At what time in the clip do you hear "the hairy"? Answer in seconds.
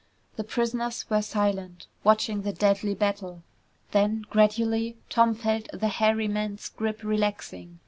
5.71-6.27